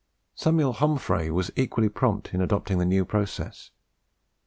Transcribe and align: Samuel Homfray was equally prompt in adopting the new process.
Samuel 0.33 0.73
Homfray 0.73 1.29
was 1.29 1.51
equally 1.55 1.87
prompt 1.87 2.33
in 2.33 2.41
adopting 2.41 2.79
the 2.79 2.85
new 2.87 3.05
process. 3.05 3.69